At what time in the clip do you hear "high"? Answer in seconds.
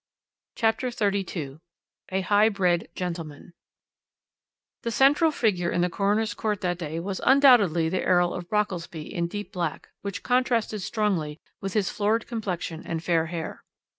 2.21-2.49